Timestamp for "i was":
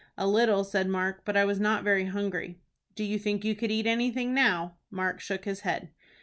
1.37-1.59